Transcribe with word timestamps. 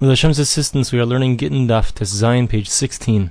With 0.00 0.08
Hashem's 0.08 0.38
assistance, 0.38 0.92
we 0.92 0.98
are 0.98 1.04
learning 1.04 1.36
Gittin 1.36 1.68
Daf 1.68 1.92
Tes 1.92 2.06
Zayin, 2.06 2.48
page 2.48 2.70
16. 2.70 3.30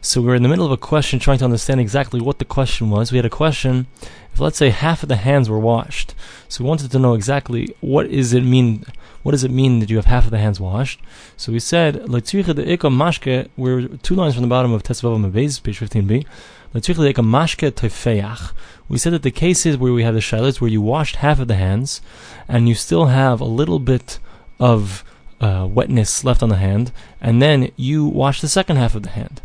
So 0.00 0.22
we're 0.22 0.36
in 0.36 0.44
the 0.44 0.48
middle 0.48 0.64
of 0.64 0.70
a 0.70 0.76
question 0.76 1.18
trying 1.18 1.38
to 1.38 1.44
understand 1.44 1.80
exactly 1.80 2.20
what 2.20 2.38
the 2.38 2.44
question 2.44 2.90
was. 2.90 3.10
We 3.10 3.18
had 3.18 3.24
a 3.24 3.28
question, 3.28 3.88
if 4.32 4.38
let's 4.38 4.56
say 4.56 4.70
half 4.70 5.02
of 5.02 5.08
the 5.08 5.16
hands 5.16 5.50
were 5.50 5.58
washed. 5.58 6.14
So 6.48 6.62
we 6.62 6.68
wanted 6.68 6.92
to 6.92 7.00
know 7.00 7.14
exactly 7.14 7.74
what 7.80 8.06
is 8.06 8.32
it 8.32 8.44
mean 8.44 8.84
what 9.24 9.32
does 9.32 9.42
it 9.42 9.50
mean 9.50 9.80
that 9.80 9.90
you 9.90 9.96
have 9.96 10.04
half 10.04 10.26
of 10.26 10.30
the 10.30 10.38
hands 10.38 10.60
washed? 10.60 11.00
So 11.36 11.50
we 11.50 11.58
said, 11.58 11.94
de 11.94 12.00
mashke, 12.08 13.48
we're 13.56 13.88
two 13.88 14.14
lines 14.14 14.34
from 14.34 14.42
the 14.42 14.48
bottom 14.48 14.72
of 14.72 14.84
Tesvav 14.84 15.20
Mabez, 15.20 15.58
page 15.58 15.80
15b. 15.80 16.24
mashke 16.72 18.52
We 18.88 18.98
said 18.98 19.12
that 19.12 19.22
the 19.24 19.32
cases 19.32 19.76
where 19.76 19.92
we 19.92 20.04
have 20.04 20.14
the 20.14 20.20
shilas, 20.20 20.60
where 20.60 20.70
you 20.70 20.80
washed 20.80 21.16
half 21.16 21.40
of 21.40 21.48
the 21.48 21.56
hands, 21.56 22.00
and 22.46 22.68
you 22.68 22.76
still 22.76 23.06
have 23.06 23.40
a 23.40 23.44
little 23.44 23.80
bit 23.80 24.20
of 24.60 25.02
uh, 25.40 25.66
wetness 25.70 26.24
left 26.24 26.42
on 26.42 26.48
the 26.48 26.56
hand, 26.56 26.92
and 27.20 27.42
then 27.42 27.70
you 27.76 28.06
wash 28.06 28.40
the 28.40 28.48
second 28.48 28.76
half 28.76 28.94
of 28.94 29.02
the 29.02 29.10
hand. 29.10 29.40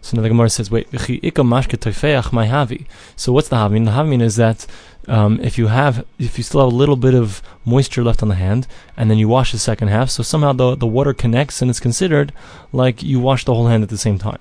So 0.00 0.16
now 0.16 0.22
the 0.22 0.28
Gemara 0.28 0.48
says, 0.48 0.70
wait, 0.70 0.88
so 0.90 1.00
what's 3.32 3.48
the 3.48 3.56
havmin? 3.56 3.84
The 3.84 3.90
havmin 3.90 4.22
is 4.22 4.36
that 4.36 4.66
um, 5.06 5.40
if 5.40 5.58
you 5.58 5.66
have, 5.66 6.04
if 6.18 6.38
you 6.38 6.44
still 6.44 6.60
have 6.60 6.72
a 6.72 6.76
little 6.76 6.96
bit 6.96 7.14
of 7.14 7.42
moisture 7.64 8.04
left 8.04 8.22
on 8.22 8.28
the 8.28 8.34
hand, 8.36 8.66
and 8.96 9.10
then 9.10 9.18
you 9.18 9.28
wash 9.28 9.52
the 9.52 9.58
second 9.58 9.88
half, 9.88 10.10
so 10.10 10.22
somehow 10.22 10.52
the, 10.52 10.76
the 10.76 10.86
water 10.86 11.12
connects 11.12 11.60
and 11.60 11.70
it's 11.70 11.80
considered 11.80 12.32
like 12.72 13.02
you 13.02 13.18
wash 13.18 13.44
the 13.44 13.54
whole 13.54 13.66
hand 13.66 13.82
at 13.82 13.88
the 13.88 13.98
same 13.98 14.18
time. 14.18 14.40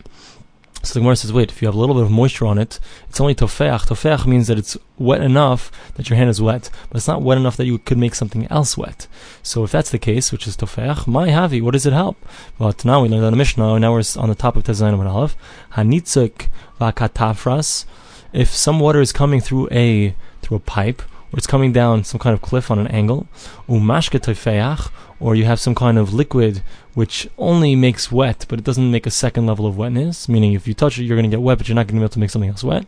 So 0.84 0.94
the 0.94 1.00
Gemara 1.02 1.16
says, 1.16 1.34
wait, 1.34 1.52
if 1.52 1.62
you 1.62 1.68
have 1.68 1.76
a 1.76 1.80
little 1.80 1.96
bit 1.96 2.06
of 2.06 2.12
moisture 2.12 2.46
on 2.46 2.58
it, 2.58 2.80
it's 3.10 3.20
only 3.20 3.36
tofeach. 3.36 3.88
Tofeach 3.88 4.26
means 4.26 4.48
that 4.48 4.58
it's 4.58 4.78
wet 4.98 5.22
enough 5.22 5.72
that 5.96 6.10
your 6.10 6.18
hand 6.18 6.30
is 6.30 6.42
wet, 6.42 6.70
but 6.88 6.98
it's 6.98 7.08
not 7.08 7.22
wet 7.22 7.38
enough 7.38 7.58
that 7.58 7.66
you 7.66 7.78
could 7.78 7.98
make 7.98 8.16
something 8.16 8.48
else 8.48 8.78
wet. 8.78 9.08
So 9.44 9.64
if 9.64 9.72
that's 9.72 9.90
the 9.90 10.00
case, 10.00 10.32
which 10.32 10.48
is 10.48 10.56
tofeach, 10.56 11.06
my 11.08 11.28
havi, 11.28 11.62
what 11.62 11.72
does 11.72 11.86
it 11.86 11.94
help? 11.94 12.18
But 12.58 12.86
now 12.86 13.02
we 13.02 13.10
learned 13.10 13.26
on 13.26 13.34
the 13.34 13.38
Mishnah, 13.38 13.74
and 13.74 13.82
now 13.82 13.92
we're 13.92 14.04
on 14.18 14.30
the 14.30 14.36
top 14.36 14.56
of 14.56 14.64
Tezayin 14.64 15.00
and 15.00 15.08
Aleph. 15.08 15.36
Hanitzuk 15.74 16.48
vakatafras. 16.80 17.86
If 18.32 18.50
some 18.50 18.80
water 18.80 19.02
is 19.02 19.12
coming 19.12 19.42
through 19.42 19.70
a 19.72 20.16
through 20.42 20.58
a 20.58 20.62
pipe, 20.62 21.02
or 21.02 21.38
it's 21.38 21.48
coming 21.48 21.74
down 21.74 22.04
some 22.04 22.20
kind 22.20 22.34
of 22.34 22.42
cliff 22.42 22.72
on 22.72 22.80
an 22.80 22.88
angle, 22.88 23.28
umashke 23.68 24.20
tofeach, 24.20 24.90
or 25.20 25.36
you 25.36 25.46
have 25.46 25.60
some 25.60 25.76
kind 25.76 25.98
of 25.98 26.14
liquid 26.14 26.62
which 26.94 27.30
only 27.38 27.76
makes 27.76 28.12
wet, 28.12 28.46
but 28.50 28.58
it 28.58 28.66
doesn't 28.66 28.92
make 28.92 29.06
a 29.06 29.12
second 29.12 29.46
level 29.46 29.68
of 29.68 29.78
wetness, 29.78 30.28
meaning 30.28 30.54
if 30.54 30.68
you 30.68 30.74
touch 30.74 30.98
it, 30.98 31.04
you're 31.04 31.16
going 31.16 31.30
to 31.30 31.36
get 31.36 31.44
wet, 31.44 31.58
but 31.58 31.68
you're 31.68 31.76
not 31.76 31.86
going 31.86 31.96
to 31.96 32.00
be 32.00 32.04
able 32.04 32.10
to 32.10 32.20
make 32.20 32.30
something 32.30 32.50
else 32.50 32.64
wet. 32.64 32.86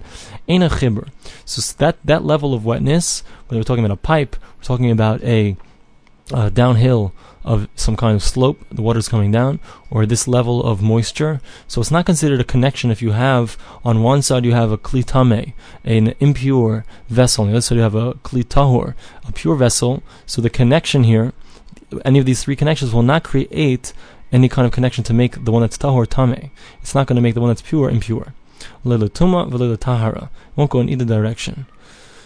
Ain't 0.47 0.63
a. 0.63 1.05
So 1.45 1.75
that, 1.77 1.97
that 2.03 2.23
level 2.23 2.53
of 2.53 2.65
wetness, 2.65 3.23
whether 3.47 3.59
we're 3.59 3.63
talking 3.63 3.85
about 3.85 3.93
a 3.93 4.01
pipe, 4.01 4.35
we're 4.57 4.63
talking 4.63 4.89
about 4.89 5.23
a 5.23 5.55
uh, 6.33 6.49
downhill 6.49 7.13
of 7.43 7.67
some 7.75 7.95
kind 7.95 8.15
of 8.15 8.23
slope, 8.23 8.63
the 8.69 8.81
water's 8.81 9.07
coming 9.07 9.31
down, 9.31 9.59
or 9.89 10.05
this 10.05 10.27
level 10.27 10.63
of 10.63 10.81
moisture. 10.81 11.41
So 11.67 11.81
it's 11.81 11.91
not 11.91 12.05
considered 12.05 12.39
a 12.39 12.43
connection 12.43 12.91
if 12.91 13.01
you 13.01 13.11
have, 13.11 13.57
on 13.83 14.03
one 14.03 14.21
side 14.21 14.45
you 14.45 14.53
have 14.53 14.71
a 14.71 14.77
klitame, 14.77 15.53
an 15.83 16.13
impure 16.19 16.85
vessel, 17.07 17.43
on 17.43 17.49
the 17.49 17.55
other 17.55 17.61
side 17.61 17.75
you 17.75 17.81
have 17.81 17.95
a 17.95 18.13
klitahor, 18.15 18.93
a 19.27 19.31
pure 19.31 19.55
vessel. 19.55 20.03
So 20.25 20.41
the 20.41 20.49
connection 20.49 21.03
here 21.03 21.33
any 22.05 22.19
of 22.19 22.25
these 22.25 22.43
three 22.43 22.55
connections 22.55 22.93
will 22.93 23.03
not 23.03 23.23
create 23.23 23.93
any 24.31 24.47
kind 24.47 24.65
of 24.65 24.71
connection 24.71 25.03
to 25.05 25.13
make 25.13 25.43
the 25.43 25.51
one 25.51 25.61
that's 25.61 25.77
tahor 25.77 26.07
tame. 26.07 26.51
It's 26.81 26.93
not 26.93 27.07
going 27.07 27.15
to 27.15 27.21
make 27.21 27.33
the 27.33 27.41
one 27.41 27.49
that's 27.49 27.61
pure 27.61 27.89
impure. 27.89 28.33
Lilutuma 28.85 29.79
tahara. 29.79 30.29
won't 30.55 30.71
go 30.71 30.79
in 30.79 30.89
either 30.89 31.05
direction. 31.05 31.65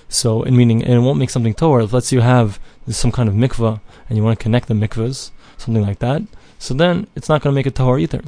So, 0.09 0.43
in 0.43 0.55
meaning, 0.55 0.83
and 0.83 0.93
it 0.93 0.99
won't 0.99 1.19
make 1.19 1.29
something 1.29 1.53
tahor. 1.53 1.91
Let's 1.91 2.07
say 2.07 2.17
you 2.17 2.21
have 2.21 2.59
some 2.89 3.11
kind 3.11 3.29
of 3.29 3.35
mikvah 3.35 3.79
and 4.07 4.17
you 4.17 4.23
want 4.23 4.37
to 4.37 4.43
connect 4.43 4.67
the 4.67 4.73
mikvahs, 4.73 5.31
something 5.57 5.81
like 5.81 5.99
that. 5.99 6.23
So 6.59 6.73
then 6.73 7.07
it's 7.15 7.29
not 7.29 7.41
going 7.41 7.53
to 7.53 7.55
make 7.55 7.65
it 7.65 7.75
tahor 7.75 7.99
either. 7.99 8.21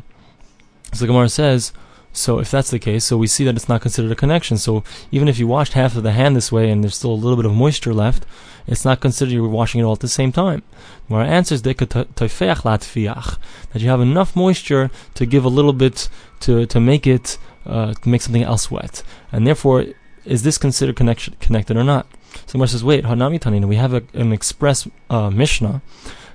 So 0.94 1.00
the 1.00 1.08
Gemara 1.08 1.30
says, 1.30 1.74
so 2.16 2.40
if 2.40 2.50
that's 2.50 2.72
the 2.72 2.80
case, 2.80 3.04
so 3.06 3.18
we 3.18 3.28
see 3.28 3.44
that 3.44 3.56
it's 3.56 3.70
not 3.70 3.82
considered 3.82 4.12
a 4.12 4.16
connection. 4.16 4.58
So 4.58 4.84
even 5.12 5.28
if 5.28 5.38
you 5.38 5.48
washed 5.48 5.74
half 5.74 5.96
of 5.96 6.04
the 6.04 6.14
hand 6.14 6.36
this 6.36 6.52
way 6.52 6.70
and 6.72 6.84
there's 6.84 6.96
still 6.96 7.12
a 7.12 7.14
little 7.14 7.36
bit 7.36 7.46
of 7.46 7.54
moisture 7.54 7.94
left, 7.94 8.26
it's 8.68 8.86
not 8.86 9.02
considered 9.02 9.34
you're 9.34 9.48
washing 9.48 9.82
it 9.82 9.84
all 9.84 9.94
at 9.94 10.00
the 10.00 10.08
same 10.08 10.32
time. 10.32 10.64
Our 11.10 11.22
answer 11.22 11.56
is 11.56 11.62
that 11.64 11.82
you 13.76 13.90
have 13.90 14.02
enough 14.02 14.36
moisture 14.36 14.90
to 15.14 15.26
give 15.26 15.46
a 15.46 15.50
little 15.50 15.74
bit 15.74 16.10
to 16.40 16.66
to 16.66 16.80
make 16.80 17.06
it 17.06 17.38
uh, 17.66 17.94
to 17.94 18.10
make 18.10 18.22
something 18.22 18.44
else 18.44 18.72
wet, 18.72 19.04
and 19.32 19.46
therefore 19.46 19.86
is 20.26 20.44
this 20.44 20.58
considered 20.58 20.96
connection 20.96 21.36
connected 21.40 21.78
or 21.78 21.84
not? 21.84 22.08
So 22.48 22.54
Gemara 22.54 22.68
says, 22.68 22.84
wait, 22.84 23.06
Hanami 23.06 23.40
Tanina, 23.40 23.68
we 23.68 23.76
have 23.76 23.94
a, 23.94 24.04
an 24.14 24.34
express 24.34 24.88
uh, 25.10 25.30
Mishnah, 25.30 25.82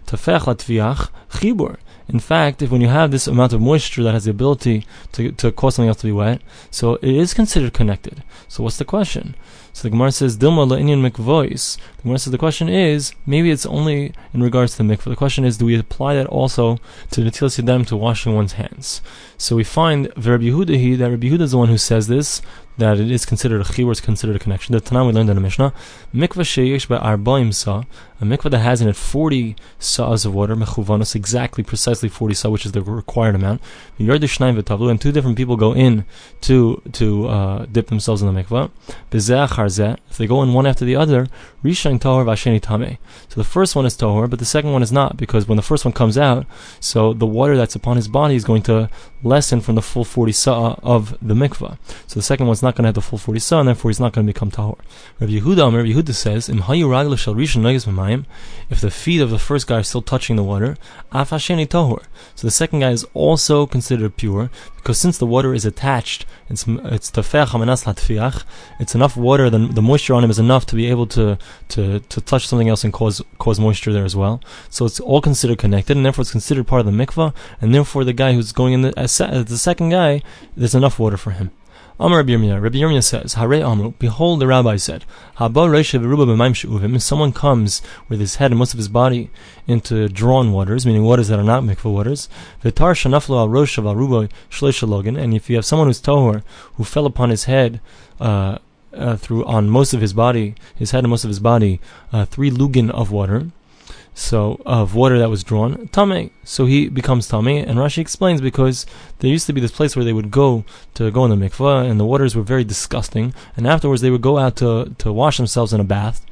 Latviach 0.06 1.10
Chibur. 1.30 1.78
In 2.08 2.18
fact, 2.18 2.60
if 2.60 2.72
when 2.72 2.80
you 2.80 2.88
have 2.88 3.12
this 3.12 3.28
amount 3.28 3.52
of 3.52 3.60
moisture 3.60 4.02
that 4.02 4.14
has 4.14 4.24
the 4.24 4.32
ability 4.32 4.84
to, 5.12 5.30
to 5.32 5.52
cause 5.52 5.76
something 5.76 5.88
else 5.88 5.98
to 5.98 6.08
be 6.08 6.12
wet, 6.12 6.42
so 6.68 6.94
it 6.94 7.14
is 7.14 7.34
considered 7.34 7.72
connected. 7.72 8.24
So 8.48 8.64
what's 8.64 8.78
the 8.78 8.84
question? 8.84 9.36
So 9.72 9.82
the 9.82 9.90
Gemara 9.90 10.10
says, 10.10 10.36
Dilma 10.36 10.68
la'inyan 10.68 11.08
mikvois. 11.08 11.76
The 11.98 12.02
Gemara 12.02 12.18
says 12.18 12.32
the 12.32 12.38
question 12.38 12.68
is, 12.68 13.12
maybe 13.26 13.52
it's 13.52 13.64
only 13.64 14.12
in 14.34 14.42
regards 14.42 14.76
to 14.76 14.82
the 14.82 14.92
mikvah. 14.92 15.04
The 15.04 15.16
question 15.16 15.44
is, 15.44 15.58
do 15.58 15.66
we 15.66 15.78
apply 15.78 16.16
that 16.16 16.26
also 16.26 16.78
to 17.12 17.22
the 17.22 17.30
tilas 17.30 17.62
yadam, 17.62 17.86
to 17.86 17.96
washing 17.96 18.34
one's 18.34 18.54
hands? 18.54 19.02
So 19.38 19.54
we 19.54 19.62
find 19.62 20.06
Rabbi 20.16 20.44
Yehuda, 20.44 20.98
that 20.98 21.10
Rabbi 21.10 21.28
Yehuda 21.28 21.42
is 21.42 21.52
the 21.52 21.58
one 21.58 21.68
who 21.68 21.78
says 21.78 22.08
this, 22.08 22.42
that 22.80 22.98
it 22.98 23.10
is 23.10 23.24
considered 23.24 23.60
a 23.60 23.64
chibur, 23.64 23.92
it's 23.92 24.00
considered 24.00 24.36
a 24.36 24.38
connection. 24.38 24.72
The 24.74 24.80
Tanam 24.80 25.06
we 25.06 25.12
learned 25.12 25.30
in 25.30 25.36
the 25.36 25.40
Mishnah, 25.40 25.72
mikvah 26.14 26.44
sheyesh 26.44 26.88
by 26.88 26.98
arbaim 26.98 27.54
sa, 27.54 27.84
a 28.20 28.24
mikvah 28.24 28.50
that 28.50 28.58
has 28.58 28.82
in 28.82 28.88
it 28.88 28.96
40 28.96 29.56
sa'as 29.78 30.24
of 30.24 30.34
water, 30.34 30.54
mechuvanos, 30.54 31.14
exactly, 31.14 31.64
precisely 31.64 32.08
40 32.08 32.34
sa, 32.34 32.50
which 32.50 32.66
is 32.66 32.72
the 32.72 32.82
required 32.82 33.34
amount. 33.34 33.62
And 33.98 35.00
two 35.00 35.12
different 35.12 35.36
people 35.36 35.56
go 35.56 35.72
in 35.72 36.04
to 36.42 36.82
to 36.92 37.28
uh, 37.28 37.66
dip 37.66 37.86
themselves 37.86 38.20
in 38.22 38.32
the 38.32 38.42
mikvah. 38.42 38.70
If 40.10 40.16
they 40.18 40.26
go 40.26 40.42
in 40.42 40.52
one 40.52 40.66
after 40.66 40.84
the 40.84 40.96
other, 40.96 41.28
rishain 41.64 41.98
tahor 41.98 42.24
vasheni 42.24 42.60
tame. 42.60 42.98
So 43.28 43.40
the 43.40 43.44
first 43.44 43.74
one 43.76 43.86
is 43.86 43.96
tahor, 43.96 44.28
but 44.28 44.38
the 44.38 44.44
second 44.44 44.72
one 44.72 44.82
is 44.82 44.92
not, 44.92 45.16
because 45.16 45.48
when 45.48 45.56
the 45.56 45.62
first 45.62 45.84
one 45.84 45.92
comes 45.92 46.18
out, 46.18 46.46
so 46.78 47.12
the 47.12 47.26
water 47.26 47.56
that's 47.56 47.74
upon 47.74 47.96
his 47.96 48.08
body 48.08 48.34
is 48.34 48.44
going 48.44 48.62
to 48.64 48.90
lessen 49.22 49.60
from 49.60 49.74
the 49.74 49.82
full 49.82 50.04
40 50.04 50.32
sa 50.32 50.76
of 50.82 51.16
the 51.22 51.34
mikvah. 51.34 51.78
So 52.06 52.14
the 52.14 52.22
second 52.22 52.46
one's 52.46 52.62
not 52.62 52.69
going 52.74 52.84
to 52.84 52.88
have 52.88 52.94
the 52.94 53.00
full 53.00 53.18
40 53.18 53.40
sa, 53.40 53.60
and 53.60 53.68
therefore 53.68 53.90
he's 53.90 54.00
not 54.00 54.12
going 54.12 54.26
to 54.26 54.32
become 54.32 54.50
tahor. 54.50 54.78
Rabbi 55.18 55.32
Yehuda, 55.32 55.72
Rabbi 55.72 55.90
Yehuda 55.92 56.14
says, 56.14 56.48
if 58.70 58.80
the 58.80 58.90
feet 58.90 59.20
of 59.20 59.30
the 59.30 59.38
first 59.38 59.66
guy 59.66 59.78
are 59.78 59.82
still 59.82 60.02
touching 60.02 60.36
the 60.36 60.42
water, 60.42 60.76
afasheni 61.12 61.66
tahor. 61.66 62.04
So 62.34 62.46
the 62.46 62.50
second 62.50 62.80
guy 62.80 62.90
is 62.90 63.04
also 63.14 63.66
considered 63.66 64.16
pure, 64.16 64.50
because 64.76 64.98
since 64.98 65.18
the 65.18 65.26
water 65.26 65.52
is 65.54 65.64
attached, 65.64 66.24
it's 66.48 66.64
it's 66.66 67.10
it's 68.80 68.94
enough 68.94 69.16
water, 69.16 69.50
the, 69.50 69.58
the 69.58 69.82
moisture 69.82 70.14
on 70.14 70.24
him 70.24 70.30
is 70.30 70.38
enough 70.38 70.66
to 70.66 70.76
be 70.76 70.86
able 70.86 71.06
to, 71.08 71.38
to, 71.68 72.00
to 72.00 72.20
touch 72.20 72.46
something 72.46 72.68
else 72.68 72.84
and 72.84 72.92
cause 72.92 73.22
cause 73.38 73.60
moisture 73.60 73.92
there 73.92 74.04
as 74.04 74.16
well. 74.16 74.40
So 74.68 74.84
it's 74.86 75.00
all 75.00 75.20
considered 75.20 75.58
connected, 75.58 75.96
and 75.96 76.04
therefore 76.04 76.22
it's 76.22 76.30
considered 76.30 76.66
part 76.66 76.80
of 76.80 76.86
the 76.86 76.92
mikvah, 76.92 77.34
and 77.60 77.74
therefore 77.74 78.04
the 78.04 78.12
guy 78.12 78.32
who's 78.32 78.52
going 78.52 78.72
in 78.72 78.82
the, 78.82 78.98
as 78.98 79.18
the 79.18 79.58
second 79.58 79.90
guy, 79.90 80.22
there's 80.56 80.74
enough 80.74 80.98
water 80.98 81.16
for 81.16 81.32
him. 81.32 81.50
Amar 82.02 82.16
Rabbi 82.20 82.32
Yirmiyah. 82.32 82.62
Rabbi 82.62 83.00
says, 83.00 83.34
Hare 83.34 83.62
Amru, 83.62 83.92
behold, 83.98 84.40
the 84.40 84.46
rabbi 84.46 84.76
said, 84.76 85.04
Haba 85.36 85.68
Reisha 85.68 86.00
V'ruba 86.00 86.94
if 86.96 87.02
someone 87.02 87.30
comes 87.30 87.82
with 88.08 88.20
his 88.20 88.36
head 88.36 88.52
and 88.52 88.58
most 88.58 88.72
of 88.72 88.78
his 88.78 88.88
body 88.88 89.28
into 89.66 90.08
drawn 90.08 90.50
waters, 90.50 90.86
meaning 90.86 91.04
waters 91.04 91.28
that 91.28 91.38
are 91.38 91.44
not 91.44 91.62
mikvah 91.62 91.92
waters, 91.92 92.30
V'tar 92.64 92.94
Shanaflu 92.94 93.36
Al 93.36 93.50
Rosh 93.50 93.76
Al 93.78 93.94
Ruba 93.94 94.30
Shleisha 94.50 95.22
and 95.22 95.34
if 95.34 95.50
you 95.50 95.56
have 95.56 95.66
someone 95.66 95.88
who's 95.88 96.00
tohor, 96.00 96.42
who 96.76 96.84
fell 96.84 97.04
upon 97.04 97.28
his 97.28 97.44
head, 97.44 97.82
uh, 98.18 98.56
uh, 98.94 99.16
through 99.16 99.44
on 99.44 99.68
most 99.68 99.92
of 99.92 100.00
his 100.00 100.14
body, 100.14 100.54
his 100.74 100.92
head 100.92 101.04
and 101.04 101.10
most 101.10 101.24
of 101.24 101.28
his 101.28 101.38
body, 101.38 101.82
uh, 102.14 102.24
three 102.24 102.50
lugin 102.50 102.90
of 102.90 103.10
water, 103.10 103.48
so 104.14 104.60
of 104.66 104.94
water 104.94 105.18
that 105.18 105.30
was 105.30 105.44
drawn, 105.44 105.88
tame. 105.88 106.30
So 106.44 106.66
he 106.66 106.88
becomes 106.88 107.28
tame, 107.28 107.46
and 107.48 107.78
Rashi 107.78 107.98
explains 107.98 108.40
because 108.40 108.86
there 109.18 109.30
used 109.30 109.46
to 109.46 109.52
be 109.52 109.60
this 109.60 109.72
place 109.72 109.96
where 109.96 110.04
they 110.04 110.12
would 110.12 110.30
go 110.30 110.64
to 110.94 111.10
go 111.10 111.24
in 111.24 111.30
the 111.30 111.48
mikvah, 111.48 111.88
and 111.88 111.98
the 111.98 112.04
waters 112.04 112.34
were 112.34 112.42
very 112.42 112.64
disgusting, 112.64 113.34
and 113.56 113.66
afterwards 113.66 114.02
they 114.02 114.10
would 114.10 114.22
go 114.22 114.38
out 114.38 114.56
to 114.56 114.94
to 114.98 115.12
wash 115.12 115.36
themselves 115.36 115.72
in 115.72 115.80
a 115.80 115.84
bath, 115.84 116.24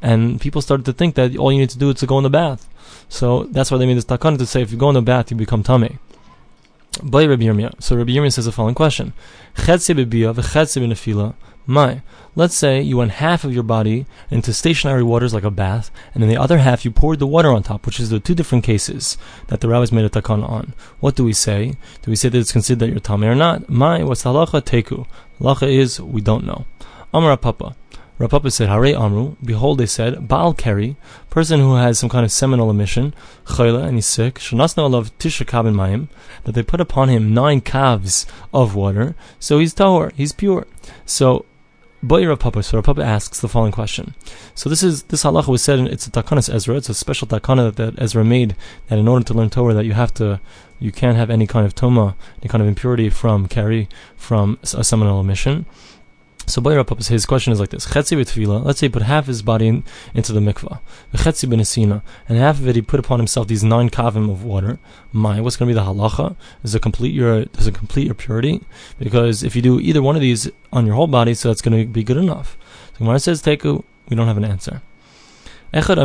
and 0.00 0.40
people 0.40 0.62
started 0.62 0.84
to 0.86 0.92
think 0.92 1.14
that 1.14 1.36
all 1.36 1.52
you 1.52 1.58
need 1.58 1.70
to 1.70 1.78
do 1.78 1.90
is 1.90 1.96
to 1.96 2.06
go 2.06 2.18
in 2.18 2.24
the 2.24 2.30
bath. 2.30 2.68
So 3.08 3.44
that's 3.44 3.70
why 3.70 3.78
they 3.78 3.86
made 3.86 3.96
this 3.96 4.04
takana 4.04 4.38
to 4.38 4.46
say 4.46 4.62
if 4.62 4.70
you 4.70 4.78
go 4.78 4.88
in 4.88 4.94
the 4.94 5.02
bath, 5.02 5.30
you 5.30 5.36
become 5.36 5.62
tame. 5.62 5.98
Rabbi 7.02 7.26
Yirmiyah. 7.26 7.82
So 7.82 7.96
Rabbi 7.96 8.12
Yirmiyah 8.12 8.32
says 8.32 8.44
the 8.44 8.52
following 8.52 8.74
question: 8.74 9.12
my. 11.66 12.02
Let's 12.34 12.54
say 12.54 12.80
you 12.80 12.96
went 12.96 13.12
half 13.12 13.44
of 13.44 13.52
your 13.52 13.62
body 13.62 14.06
into 14.30 14.52
stationary 14.52 15.02
waters 15.02 15.34
like 15.34 15.44
a 15.44 15.50
bath, 15.50 15.90
and 16.14 16.22
then 16.22 16.30
the 16.30 16.40
other 16.40 16.58
half 16.58 16.84
you 16.84 16.90
poured 16.90 17.18
the 17.18 17.26
water 17.26 17.52
on 17.52 17.62
top, 17.62 17.84
which 17.84 18.00
is 18.00 18.10
the 18.10 18.20
two 18.20 18.34
different 18.34 18.64
cases 18.64 19.18
that 19.48 19.60
the 19.60 19.68
rabbis 19.68 19.92
made 19.92 20.04
a 20.04 20.10
takan 20.10 20.48
on. 20.48 20.74
What 21.00 21.14
do 21.14 21.24
we 21.24 21.32
say? 21.32 21.74
Do 22.02 22.10
we 22.10 22.16
say 22.16 22.28
that 22.28 22.38
it's 22.38 22.52
considered 22.52 22.80
that 22.80 22.90
you're 22.90 23.00
tamei 23.00 23.26
or 23.26 23.34
not? 23.34 23.68
My, 23.68 24.02
what's 24.02 24.24
halacha? 24.24 24.62
Teku. 24.62 25.06
Halacha 25.40 25.70
is, 25.70 26.00
we 26.00 26.20
don't 26.20 26.46
know. 26.46 26.64
Amar 27.12 27.36
Papa. 27.36 27.76
Rav 28.22 28.30
Papa 28.30 28.52
said, 28.52 28.68
Hare 28.68 28.94
Amru, 28.96 29.34
behold, 29.42 29.78
they 29.78 29.86
said, 29.86 30.28
Baal 30.28 30.54
Keri, 30.54 30.96
person 31.28 31.58
who 31.58 31.74
has 31.74 31.98
some 31.98 32.08
kind 32.08 32.24
of 32.24 32.30
seminal 32.30 32.70
emission, 32.70 33.14
Chayla, 33.46 33.84
and 33.84 33.96
he's 33.96 34.06
sick, 34.06 34.36
Shanasna 34.36 34.88
alav 34.88 35.10
Tisha 35.18 35.44
Kabin 35.44 35.74
Mayim, 35.74 36.08
that 36.44 36.52
they 36.52 36.62
put 36.62 36.80
upon 36.80 37.08
him 37.08 37.34
nine 37.34 37.60
calves 37.60 38.24
of 38.54 38.76
water, 38.76 39.16
so 39.40 39.58
he's 39.58 39.74
Tahor, 39.74 40.12
he's 40.12 40.30
pure. 40.32 40.68
So, 41.04 41.46
Boy 42.04 42.26
Rav 42.26 42.40
Papa, 42.40 42.64
so 42.64 42.78
Rav 42.78 42.84
Papa 42.84 43.02
asks 43.04 43.38
the 43.38 43.48
following 43.48 43.70
question. 43.70 44.16
So 44.56 44.68
this 44.68 44.82
is 44.82 45.04
this 45.04 45.22
halacha 45.22 45.46
was 45.46 45.62
said 45.62 45.78
in 45.78 45.86
it's 45.86 46.06
a 46.08 46.10
takanas 46.10 46.52
Ezra. 46.52 46.76
It's 46.76 46.88
a 46.88 46.94
special 46.94 47.28
takana 47.28 47.72
that, 47.72 47.76
that 47.76 48.02
Ezra 48.02 48.24
made 48.24 48.56
that 48.88 48.98
in 48.98 49.06
order 49.06 49.24
to 49.24 49.34
learn 49.34 49.50
Torah 49.50 49.72
that 49.74 49.84
you 49.84 49.92
have 49.92 50.12
to 50.14 50.40
you 50.80 50.90
can't 50.90 51.16
have 51.16 51.30
any 51.30 51.46
kind 51.46 51.64
of 51.64 51.76
toma, 51.76 52.16
any 52.40 52.48
kind 52.48 52.60
of 52.60 52.66
impurity 52.66 53.08
from 53.08 53.46
keri 53.46 53.88
from 54.16 54.58
a 54.74 54.82
seminal 54.82 55.20
emission. 55.20 55.64
So 56.46 56.60
Boyer 56.60 56.82
Papa's 56.84 57.08
his 57.08 57.26
question 57.26 57.52
is 57.52 57.60
like 57.60 57.70
this: 57.70 57.86
Chetzi 57.86 58.16
b'tefila. 58.16 58.64
Let's 58.64 58.80
say 58.80 58.86
he 58.86 58.90
put 58.90 59.02
half 59.02 59.26
his 59.26 59.42
body 59.42 59.68
in, 59.68 59.84
into 60.14 60.32
the 60.32 60.40
mikvah, 60.40 60.80
v'chetzi 61.14 61.48
b'nesina, 61.48 62.02
and 62.28 62.38
half 62.38 62.58
of 62.58 62.68
it 62.68 62.76
he 62.76 62.82
put 62.82 63.00
upon 63.00 63.18
himself 63.18 63.48
these 63.48 63.64
nine 63.64 63.90
kavim 63.90 64.30
of 64.30 64.44
water. 64.44 64.78
My, 65.12 65.40
what's 65.40 65.56
going 65.56 65.68
to 65.68 65.74
be 65.74 65.78
the 65.78 65.86
halacha? 65.86 66.36
Does 66.62 66.74
it 66.74 66.82
complete 66.82 67.14
your 67.14 67.44
does 67.46 67.66
it 67.66 67.74
complete 67.74 68.06
your 68.06 68.14
purity? 68.14 68.60
Because 68.98 69.42
if 69.42 69.54
you 69.54 69.62
do 69.62 69.80
either 69.80 70.02
one 70.02 70.16
of 70.16 70.22
these 70.22 70.50
on 70.72 70.86
your 70.86 70.94
whole 70.94 71.06
body, 71.06 71.34
so 71.34 71.48
that's 71.48 71.62
going 71.62 71.78
to 71.78 71.86
be 71.86 72.04
good 72.04 72.16
enough. 72.16 72.56
So 72.92 72.98
Gemara 72.98 73.20
says 73.20 73.42
teku. 73.42 73.84
We 74.08 74.16
don't 74.16 74.26
have 74.26 74.36
an 74.36 74.44
answer. 74.44 74.82
We 75.74 75.80
said 75.80 75.96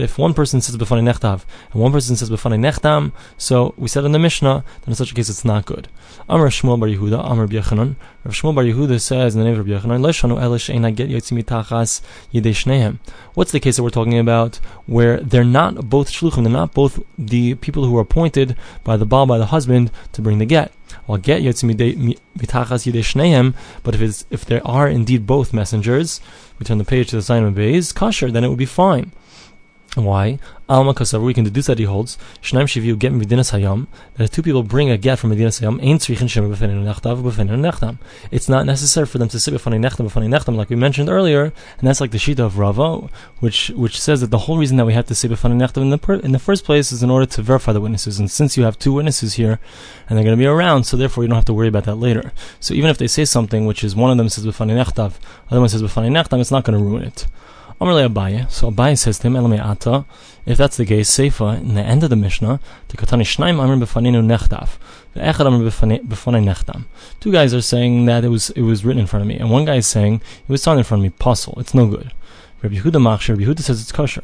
if 0.00 0.18
one 0.18 0.34
person 0.34 0.60
says 0.60 0.76
b'fanei 0.76 1.14
nechtav 1.14 1.44
and 1.72 1.80
one 1.80 1.92
person 1.92 2.16
says 2.16 2.28
b'fanei 2.28 2.58
nechtam, 2.58 3.12
so 3.38 3.72
we 3.76 3.86
said 3.86 4.04
in 4.04 4.10
the 4.10 4.18
Mishnah 4.18 4.64
that 4.80 4.88
in 4.88 4.96
such 4.96 5.12
a 5.12 5.14
case 5.14 5.28
it's 5.28 5.44
not 5.44 5.64
good. 5.64 5.86
Amar 6.28 6.48
Shmuel 6.48 6.80
bar 6.80 6.88
Yehuda, 6.88 7.24
B'Yechanan. 7.48 7.94
Rav 8.24 8.34
Shmuel 8.34 8.52
bar 8.52 8.64
Yehuda 8.64 9.00
says 9.00 9.36
in 9.36 9.42
the 9.42 9.48
name 9.48 9.60
of 9.60 9.64
Leishanu 9.64 10.40
elish 10.40 10.68
ein. 12.68 12.98
What's 13.34 13.52
the 13.52 13.60
case 13.60 13.76
that 13.76 13.84
we're 13.84 13.90
talking 13.90 14.18
about 14.18 14.58
where 14.86 15.20
they're 15.20 15.44
not 15.44 15.88
both 15.88 16.10
shluchim, 16.10 16.42
they're 16.42 16.52
not 16.52 16.74
both 16.74 17.00
the 17.16 17.54
people 17.54 17.84
who 17.84 17.96
are 17.96 18.00
appointed 18.00 18.56
by 18.82 18.96
the 18.96 19.06
baal, 19.06 19.26
by 19.26 19.38
the 19.38 19.46
husband, 19.46 19.92
to 20.14 20.20
bring 20.20 20.38
the 20.38 20.46
get. 20.46 20.72
Well, 21.06 21.18
get 21.18 21.42
mitachas 22.36 22.86
but 23.82 23.94
if 23.94 24.00
it's 24.00 24.24
if 24.30 24.44
there 24.44 24.66
are 24.66 24.88
indeed 24.88 25.26
both 25.26 25.52
messengers, 25.52 26.20
we 26.58 26.64
turn 26.64 26.78
the 26.78 26.84
page 26.84 27.10
to 27.10 27.16
the 27.16 27.22
sign 27.22 27.44
of 27.44 27.54
Beis, 27.54 27.94
kosher, 27.94 28.30
then 28.30 28.44
it 28.44 28.48
would 28.48 28.58
be 28.58 28.66
fine. 28.66 29.12
Why? 29.96 30.38
Alma 30.68 30.92
Kasav, 30.92 31.24
we 31.24 31.32
can 31.32 31.44
deduce 31.44 31.68
that 31.68 31.78
he 31.78 31.86
holds, 31.86 32.18
Shnaim 32.42 32.64
Shiviu 32.64 32.98
get 32.98 33.12
Medinas 33.12 33.52
Hayam, 33.52 33.86
that 34.16 34.24
if 34.24 34.30
two 34.30 34.42
people 34.42 34.62
bring 34.62 34.90
a 34.90 34.98
get 34.98 35.18
from 35.18 35.30
Medinas 35.30 35.62
Hayam, 35.62 35.82
Ein 35.82 35.96
Tzrichin 35.96 36.28
Shem 36.28 36.52
B'fenin 36.52 36.84
Nechtav 36.84 37.22
B'fenin 37.22 37.60
Nechtam. 37.60 37.96
It's 38.30 38.46
not 38.46 38.66
necessary 38.66 39.06
for 39.06 39.16
them 39.16 39.28
to 39.28 39.40
sit 39.40 39.54
B'fenin 39.54 39.80
Nechtam 39.80 40.10
B'fenin 40.10 40.28
Nechtam, 40.28 40.54
like 40.54 40.68
we 40.68 40.76
mentioned 40.76 41.08
earlier, 41.08 41.44
and 41.44 41.88
that's 41.88 42.02
like 42.02 42.10
the 42.10 42.18
Shita 42.18 42.40
of 42.40 42.58
Rava, 42.58 43.08
which 43.40 43.70
which 43.70 43.98
says 43.98 44.20
that 44.20 44.30
the 44.30 44.40
whole 44.40 44.58
reason 44.58 44.76
that 44.76 44.84
we 44.84 44.92
have 44.92 45.06
to 45.06 45.14
say 45.14 45.28
B'fenin 45.28 45.66
Nechtam 45.66 45.80
in 45.80 45.88
the, 45.88 45.98
per, 45.98 46.16
in 46.16 46.32
the 46.32 46.38
first 46.38 46.66
place 46.66 46.92
is 46.92 47.02
in 47.02 47.08
order 47.08 47.24
to 47.24 47.40
verify 47.40 47.72
the 47.72 47.80
witnesses, 47.80 48.18
and 48.18 48.30
since 48.30 48.58
you 48.58 48.64
have 48.64 48.78
two 48.78 48.92
witnesses 48.92 49.34
here, 49.34 49.58
and 50.10 50.18
they're 50.18 50.24
going 50.24 50.36
to 50.36 50.42
be 50.42 50.46
around, 50.46 50.84
so 50.84 50.98
therefore 50.98 51.24
you 51.24 51.28
don't 51.28 51.36
have 51.36 51.46
to 51.46 51.54
worry 51.54 51.68
about 51.68 51.84
that 51.84 51.94
later. 51.94 52.32
So 52.60 52.74
even 52.74 52.90
if 52.90 52.98
they 52.98 53.06
say 53.06 53.24
something, 53.24 53.64
which 53.64 53.82
is 53.82 53.96
one 53.96 54.10
of 54.10 54.18
them 54.18 54.28
says 54.28 54.44
B'fenin 54.44 54.84
Nechtav, 54.84 55.14
other 55.50 55.60
one 55.60 55.70
says 55.70 55.82
B'fenin 55.82 56.12
Nechtam, 56.12 56.38
it's 56.38 56.50
not 56.50 56.64
going 56.64 56.78
to 56.78 56.84
ruin 56.84 57.04
it. 57.04 57.26
Amarle 57.80 58.08
Abaye. 58.08 58.50
So 58.50 58.70
Abaye 58.70 58.98
says 58.98 59.18
to 59.18 59.26
him, 59.26 59.34
Elamei 59.34 59.64
Ata, 59.64 60.04
if 60.46 60.56
that's 60.56 60.76
the 60.76 60.86
case, 60.86 61.10
Seifa, 61.10 61.60
in 61.60 61.74
the 61.74 61.82
end 61.82 62.02
of 62.02 62.10
the 62.10 62.16
Mishnah, 62.16 62.60
the 62.88 62.96
Katani 62.96 63.22
Shnaim 63.22 63.60
Amr 63.60 63.84
Befaninu 63.84 64.24
Nechtav. 64.24 64.78
The 65.12 65.20
Echad 65.20 65.46
Amr 65.46 65.68
Befanei 65.70 66.00
Nechtam. 66.02 66.84
Two 67.20 67.32
guys 67.32 67.52
are 67.52 67.60
saying 67.60 68.06
that 68.06 68.24
it 68.24 68.28
was 68.28 68.50
it 68.50 68.62
was 68.62 68.84
written 68.84 69.00
in 69.00 69.06
front 69.06 69.22
of 69.22 69.28
me, 69.28 69.36
and 69.36 69.50
one 69.50 69.64
guy 69.64 69.76
is 69.76 69.86
saying 69.86 70.14
it 70.14 70.48
was 70.48 70.62
signed 70.62 70.78
in 70.78 70.84
front 70.84 71.00
of 71.00 71.04
me, 71.04 71.16
Pasul. 71.18 71.58
It's 71.58 71.74
no 71.74 71.86
good. 71.86 72.12
Rabbi 72.62 72.76
Yehuda 72.76 73.00
Machshir, 73.00 73.30
Rabbi 73.30 73.42
Yehuda 73.42 73.60
says 73.60 73.82
it's 73.82 73.92
kosher. 73.92 74.22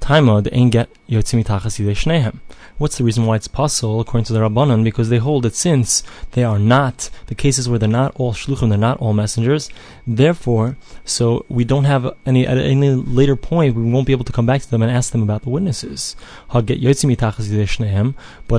Taima, 0.00 0.42
the 0.42 0.52
ain't 0.52 0.72
get 0.72 0.88
Yotzimi 1.08 1.44
Tachas 1.44 1.78
Shnehem. 1.78 2.40
What's 2.82 2.98
the 2.98 3.04
reason 3.04 3.26
why 3.26 3.36
it's 3.36 3.46
possible 3.46 4.00
according 4.00 4.24
to 4.24 4.32
the 4.32 4.40
Rabbanan? 4.40 4.82
Because 4.82 5.08
they 5.08 5.18
hold 5.18 5.44
that 5.44 5.54
since 5.54 6.02
they 6.32 6.42
are 6.42 6.58
not 6.58 7.10
the 7.26 7.36
cases 7.36 7.68
where 7.68 7.78
they're 7.78 7.88
not 7.88 8.12
all 8.16 8.32
shluchim, 8.32 8.70
they're 8.70 8.76
not 8.76 8.98
all 8.98 9.12
messengers. 9.12 9.70
Therefore, 10.04 10.76
so 11.04 11.46
we 11.48 11.62
don't 11.62 11.84
have 11.84 12.12
any 12.26 12.44
at 12.44 12.58
any 12.58 12.90
later 12.90 13.36
point 13.36 13.76
we 13.76 13.88
won't 13.88 14.08
be 14.08 14.12
able 14.12 14.24
to 14.24 14.32
come 14.32 14.46
back 14.46 14.62
to 14.62 14.68
them 14.68 14.82
and 14.82 14.90
ask 14.90 15.12
them 15.12 15.22
about 15.22 15.42
the 15.42 15.50
witnesses. 15.50 16.16
But 16.48 16.70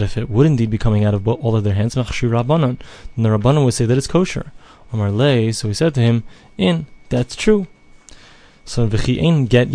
if 0.07 0.17
it 0.17 0.29
would 0.29 0.47
indeed 0.47 0.69
be 0.69 0.77
coming 0.77 1.03
out 1.03 1.13
of 1.13 1.27
all 1.27 1.57
of 1.57 1.65
their 1.65 1.73
hands, 1.73 1.95
then 1.95 2.05
the 2.05 3.29
Rabbanan 3.29 3.65
would 3.65 3.73
say 3.73 3.85
that 3.85 3.97
it's 3.97 4.07
kosher. 4.07 4.53
Amar 4.93 5.11
so 5.51 5.67
he 5.67 5.73
said 5.73 5.93
to 5.95 5.99
him, 5.99 6.23
"In 6.57 6.85
that's 7.09 7.35
true." 7.35 7.67
So 8.65 8.87
get 9.47 9.69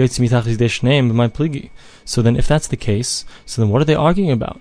my 1.15 1.29
pligi. 1.29 1.71
So 2.05 2.23
then, 2.23 2.37
if 2.37 2.47
that's 2.47 2.69
the 2.69 2.77
case, 2.77 3.25
so 3.45 3.61
then 3.61 3.71
what 3.71 3.83
are 3.83 3.85
they 3.85 3.95
arguing 3.95 4.31
about? 4.31 4.61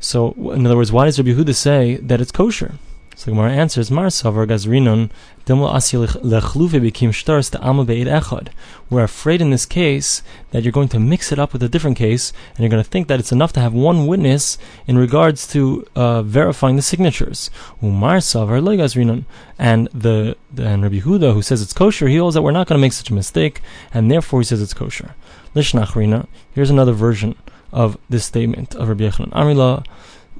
So, 0.00 0.32
in 0.52 0.66
other 0.66 0.76
words, 0.76 0.90
why 0.90 1.04
does 1.04 1.18
Rabbi 1.18 1.30
Yehuda 1.30 1.54
say 1.54 1.96
that 1.96 2.20
it's 2.20 2.32
kosher? 2.32 2.74
So 3.20 3.30
Gemara 3.32 3.52
answers, 3.52 3.90
Mar 3.90 4.06
Savar 4.06 4.46
Gazrinon, 4.46 5.10
Demla 5.44 5.74
Asi 5.74 5.98
Lechluvi 5.98 6.90
Kimstars 6.90 7.50
to 7.50 7.58
Amabil 7.58 8.06
Echod. 8.06 8.48
We're 8.88 9.02
afraid 9.02 9.42
in 9.42 9.50
this 9.50 9.66
case 9.66 10.22
that 10.52 10.62
you're 10.62 10.72
going 10.72 10.88
to 10.88 10.98
mix 10.98 11.30
it 11.30 11.38
up 11.38 11.52
with 11.52 11.62
a 11.62 11.68
different 11.68 11.98
case, 11.98 12.32
and 12.54 12.60
you're 12.60 12.70
going 12.70 12.82
to 12.82 12.88
think 12.88 13.08
that 13.08 13.20
it's 13.20 13.30
enough 13.30 13.52
to 13.52 13.60
have 13.60 13.74
one 13.74 14.06
witness 14.06 14.56
in 14.86 14.96
regards 14.96 15.46
to 15.48 15.86
uh, 15.94 16.22
verifying 16.22 16.76
the 16.76 16.80
signatures. 16.82 17.50
Umar 17.82 18.20
Savar 18.20 18.62
Gazrinon. 18.62 19.26
And 19.58 19.88
the, 19.92 20.38
the 20.50 20.66
and 20.66 20.82
Rabbi 20.82 21.00
Yehuda, 21.00 21.34
who 21.34 21.42
says 21.42 21.60
it's 21.60 21.74
kosher, 21.74 22.08
he 22.08 22.16
holds 22.16 22.32
that 22.36 22.40
we're 22.40 22.52
not 22.52 22.68
going 22.68 22.78
to 22.78 22.80
make 22.80 22.94
such 22.94 23.10
a 23.10 23.14
mistake, 23.14 23.60
and 23.92 24.10
therefore 24.10 24.40
he 24.40 24.44
says 24.44 24.62
it's 24.62 24.72
kosher. 24.72 25.14
Lishnachrina. 25.54 26.26
Here's 26.54 26.70
another 26.70 26.92
version 26.92 27.36
of 27.70 27.98
this 28.08 28.24
statement 28.24 28.74
of 28.76 28.88
Rabbi 28.88 29.04
Yochanan. 29.04 29.30
Amrila 29.32 29.84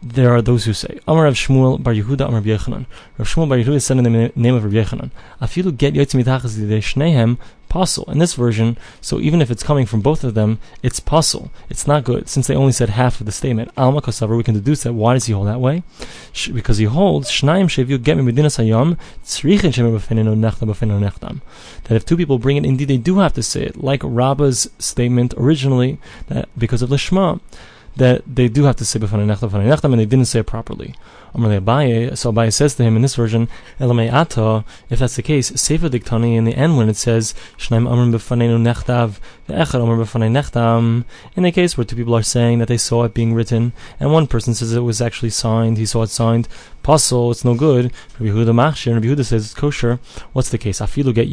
there 0.02 0.35
are 0.35 0.41
those 0.41 0.64
who 0.64 0.73
say, 0.73 0.99
Amar 1.06 1.25
Rav 1.25 1.35
Shmuel 1.35 1.82
Bar 1.82 1.93
Yehuda 1.93 2.29
Amar 2.29 2.41
Yochanan. 2.41 2.87
Rav 3.19 3.29
Shmuel 3.29 3.49
Bar 3.49 3.58
Yehuda 3.58 3.82
said 3.82 3.99
in 3.99 4.05
the 4.05 4.32
name 4.35 4.55
of 4.55 4.64
Rabbi 4.64 4.76
Yochanan, 4.76 5.11
Afilu 5.43 5.76
get 5.76 5.94
yotzi 5.94 6.23
mitachas 6.23 6.56
shnehem 6.56 7.37
pasul. 7.69 8.11
In 8.11 8.19
this 8.19 8.35
version, 8.35 8.79
so 9.02 9.20
even 9.20 9.43
if 9.43 9.50
it's 9.50 9.62
coming 9.62 9.85
from 9.85 10.00
both 10.00 10.25
of 10.25 10.35
them, 10.35 10.58
it's 10.82 11.00
pasul. 11.00 11.50
It's 11.69 11.87
not 11.87 12.05
good. 12.05 12.29
Since 12.31 12.47
they 12.47 12.55
only 12.55 12.73
said 12.73 12.91
half 12.91 13.20
of 13.20 13.26
the 13.26 13.32
statement, 13.32 13.70
Alma 13.76 14.00
Kosavar, 14.00 14.37
we 14.37 14.43
can 14.43 14.55
deduce 14.55 14.85
that. 14.85 14.94
Why 14.94 15.14
does 15.14 15.26
he 15.26 15.35
hold 15.35 15.49
that 15.49 15.61
way? 15.61 15.82
Because 16.53 16.79
he 16.79 16.87
holds, 16.87 17.31
Shnaim 17.31 17.67
Sheviu 17.67 18.03
get 18.03 18.17
me 18.17 18.32
medinas 18.32 18.58
hayam, 18.58 18.99
tzrichin 19.25 19.73
nechtam 19.73 19.99
b'fenenu 19.99 21.11
nechtam. 21.11 21.41
That 21.85 21.94
if 21.94 22.06
two 22.06 22.17
people 22.17 22.38
bring 22.38 22.56
it, 22.56 22.64
indeed 22.64 22.88
they 22.88 22.96
do 22.96 23.19
have 23.19 23.35
to 23.35 23.43
say 23.43 23.64
it, 23.64 23.82
like 23.82 24.00
Rabba's 24.03 24.70
statement 24.79 25.35
originally, 25.37 25.99
that 26.29 26.49
because 26.58 26.81
of 26.81 26.88
Lishma 26.88 27.41
that 27.96 28.22
they 28.26 28.48
do 28.48 28.64
have 28.64 28.76
to 28.76 28.84
say 28.84 28.98
b'fanei 28.98 29.26
nechtam, 29.26 29.50
b'fanei 29.50 29.69
nechtam, 29.69 29.93
and 29.93 30.00
they 30.00 30.06
didn't 30.06 30.26
say 30.26 30.41
it 30.41 30.46
properly. 30.46 30.94
So 31.32 31.38
Abaye 31.38 32.53
says 32.53 32.74
to 32.74 32.82
him 32.82 32.96
in 32.96 33.03
this 33.03 33.15
version, 33.15 33.48
Elamei 33.79 34.12
ata, 34.12 34.65
if 34.88 34.98
that's 34.98 35.15
the 35.15 35.22
case, 35.22 35.48
Sefer 35.60 35.88
Diktani 35.88 36.34
in 36.34 36.44
the 36.44 36.56
end 36.56 36.76
when 36.76 36.88
it 36.88 36.96
says, 36.96 37.34
Shnaim 37.56 37.88
Amrim 37.88 38.12
b'faneinu 38.12 38.58
nechtav, 38.60 39.20
ve'echad 39.48 39.81
Amr 39.81 39.96
b'fanei 40.03 40.29
nechtam, 40.29 41.05
in 41.36 41.44
a 41.44 41.53
case 41.53 41.76
where 41.76 41.84
two 41.84 41.94
people 41.94 42.17
are 42.17 42.22
saying 42.22 42.58
that 42.58 42.67
they 42.67 42.76
saw 42.76 43.05
it 43.05 43.15
being 43.15 43.32
written, 43.32 43.72
and 44.00 44.12
one 44.12 44.26
person 44.26 44.55
says 44.55 44.72
it 44.72 44.81
was 44.81 45.00
actually 45.00 45.31
signed, 45.31 45.79
he 45.79 45.86
saw 45.86 46.03
it 46.03 46.10
signed, 46.10 46.48
Pasul, 46.91 47.31
it's 47.31 47.44
no 47.44 47.55
good. 47.55 47.93
Rabbi 48.19 48.32
Yehuda 48.32 48.53
Machshir, 48.53 48.94
Rabbi 48.94 49.06
Yehuda 49.06 49.25
says 49.25 49.44
it's 49.44 49.55
kosher. 49.55 50.01
What's 50.32 50.49
the 50.49 50.59
case? 50.59 50.81
Afilu 50.81 51.15
get. 51.15 51.29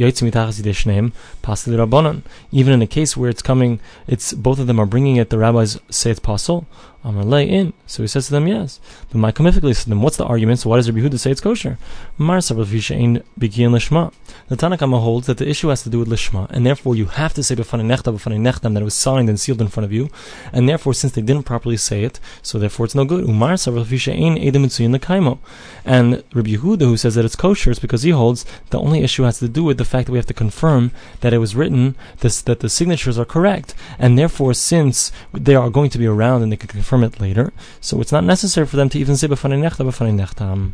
Even 2.52 2.74
in 2.76 2.82
a 2.84 2.88
case 2.88 3.18
where 3.18 3.30
it's 3.32 3.42
coming, 3.42 3.80
it's 4.06 4.34
both 4.34 4.60
of 4.60 4.68
them 4.68 4.80
are 4.80 4.86
bringing 4.86 5.16
it. 5.16 5.32
The 5.32 5.40
rabbis 5.40 5.80
say 5.90 6.12
it's 6.12 6.20
pasul. 6.20 6.68
Amar 7.04 7.24
lay 7.24 7.48
in. 7.48 7.74
So 7.86 8.04
he 8.04 8.08
says 8.08 8.26
to 8.26 8.34
them, 8.34 8.48
yes. 8.48 8.80
But 9.10 9.20
my 9.20 9.32
kamifically 9.32 9.74
says 9.74 9.86
to 9.86 9.90
them, 9.90 10.02
what's 10.02 10.18
the 10.18 10.26
argument? 10.26 10.60
So 10.60 10.70
why 10.70 10.76
does 10.76 10.92
Rabbi 10.92 11.08
Yehuda 11.08 11.18
say 11.18 11.32
it's 11.32 11.42
kosher? 11.42 11.78
Mar 12.18 12.38
begin 12.38 13.72
lishma. 13.72 14.14
The 14.50 14.56
Tanna 14.56 14.78
Kamma 14.78 15.00
holds 15.02 15.28
that 15.28 15.38
the 15.38 15.48
issue 15.48 15.70
has 15.70 15.84
to 15.84 15.90
do 15.90 16.00
with 16.00 16.10
lishma, 16.10 16.50
and 16.50 16.66
therefore 16.66 16.96
you 16.96 17.06
have 17.06 17.34
to 17.36 17.44
say 17.44 17.56
b'fanei 17.56 17.86
nechta 17.86 18.14
b'fanei 18.14 18.40
nechtam 18.40 18.74
that 18.74 18.82
it 18.82 18.84
was 18.84 18.94
signed 18.94 19.30
and 19.30 19.40
sealed 19.40 19.62
in 19.62 19.68
front 19.68 19.86
of 19.86 19.94
you, 19.94 20.10
and 20.52 20.68
therefore 20.68 20.94
since 20.94 21.14
they 21.14 21.22
didn't 21.22 21.44
properly 21.44 21.78
say 21.78 22.04
it, 22.04 22.20
so 22.42 22.60
therefore 22.60 22.86
it's 22.86 22.96
no 22.96 23.06
good. 23.06 23.24
Umar 23.24 23.52
ein 23.52 24.38
edem 24.38 24.64
the 24.64 25.00
kaimo. 25.00 25.40
And 25.86 26.24
Rabbi 26.34 26.51
Yehuda, 26.51 26.82
who 26.82 26.98
says 26.98 27.16
that 27.16 27.25
it's 27.25 27.36
kosher, 27.36 27.72
is 27.72 27.80
because 27.80 28.04
he 28.04 28.12
holds 28.12 28.46
the 28.70 28.80
only 28.80 29.04
issue 29.04 29.24
has 29.24 29.39
to 29.39 29.48
do 29.48 29.63
with 29.63 29.77
the 29.77 29.86
fact 29.86 30.08
that 30.08 30.12
we 30.12 30.18
have 30.18 30.25
to 30.27 30.34
confirm 30.34 30.92
that 31.22 31.34
it 31.34 31.38
was 31.38 31.56
written, 31.56 31.96
this, 32.20 32.42
that 32.42 32.60
the 32.60 32.70
signatures 32.70 33.18
are 33.18 33.25
correct, 33.25 33.74
and 33.98 34.18
therefore 34.18 34.54
since 34.54 35.12
they 35.34 35.56
are 35.56 35.70
going 35.70 35.89
to 35.89 35.98
be 35.98 36.08
around 36.08 36.44
and 36.44 36.51
they 36.51 36.58
can 36.58 36.68
confirm 36.68 37.04
it 37.04 37.20
later, 37.20 37.54
so 37.80 38.01
it's 38.01 38.12
not 38.12 38.24
necessary 38.24 38.68
for 38.68 38.75
them 38.75 38.89
to 38.89 39.00
even 39.00 39.16
say 39.16 39.27
b'fanei 39.27 39.62
nechta. 39.62 40.74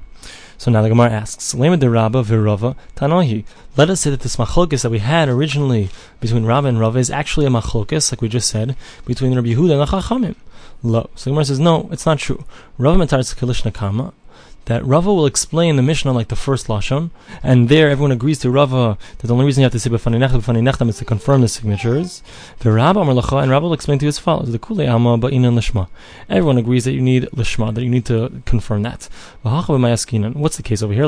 So 0.57 0.71
now 0.71 0.81
the 0.81 0.89
Gemara 0.89 1.11
asks, 1.11 1.53
Lema 1.53 1.77
de 1.77 1.89
Rabba 1.89 2.23
tanohi. 2.23 3.43
Let 3.75 3.89
us 3.89 4.01
say 4.01 4.11
that 4.11 4.21
this 4.21 4.37
machlokis 4.37 4.83
that 4.83 4.91
we 4.91 4.99
had 4.99 5.27
originally 5.27 5.89
between 6.19 6.45
Rabba 6.45 6.67
and 6.69 6.79
Rava 6.79 6.99
is 6.99 7.09
actually 7.09 7.45
a 7.45 7.49
machlokis, 7.49 8.11
like 8.11 8.21
we 8.21 8.29
just 8.29 8.49
said, 8.49 8.75
between 9.05 9.35
Rabbi 9.35 9.49
Yehuda 9.49 9.71
and 9.71 9.81
the 9.81 9.85
Chachamim. 9.85 10.35
Lo. 10.81 11.09
So 11.15 11.25
the 11.25 11.31
Gemara 11.31 11.45
says, 11.45 11.59
no, 11.59 11.89
it's 11.91 12.05
not 12.05 12.19
true. 12.19 12.45
Rava 12.77 12.97
matar 12.97 13.19
kilish 13.35 13.69
nakama. 13.69 14.13
That 14.65 14.85
Rava 14.85 15.13
will 15.13 15.25
explain 15.25 15.75
the 15.75 15.81
Mishnah 15.81 16.11
like 16.11 16.29
the 16.29 16.35
first 16.35 16.67
lashon, 16.67 17.11
and 17.41 17.69
there 17.69 17.89
everyone 17.89 18.11
agrees 18.11 18.39
to 18.39 18.49
Rava 18.49 18.97
that 19.17 19.27
the 19.27 19.33
only 19.33 19.45
reason 19.45 19.61
you 19.61 19.65
have 19.65 19.71
to 19.73 19.79
say 19.79 19.89
b'fanei 19.89 20.17
nechtam 20.17 20.41
b'fanei 20.41 20.61
nechtam 20.61 20.89
is 20.89 20.97
to 20.97 21.05
confirm 21.05 21.41
the 21.41 21.47
signatures. 21.47 22.21
The 22.59 22.71
Rabba 22.71 22.99
Amar 23.01 23.23
and 23.41 23.51
Rava 23.51 23.65
will 23.65 23.73
explain 23.73 23.99
to 23.99 24.05
you 24.05 24.09
as 24.09 24.19
follows: 24.19 24.51
the 24.51 24.59
Kule 24.59 24.87
Alma 24.87 25.17
Ba'inan 25.17 25.55
Lishma. 25.55 25.87
Everyone 26.29 26.57
agrees 26.57 26.85
that 26.85 26.93
you 26.93 27.01
need 27.01 27.23
Lishma, 27.35 27.73
that 27.73 27.83
you 27.83 27.89
need 27.89 28.05
to 28.05 28.41
confirm 28.45 28.83
that. 28.83 29.09
What's 29.41 30.57
the 30.57 30.63
case 30.63 30.81
over 30.81 30.93
here? 30.93 31.05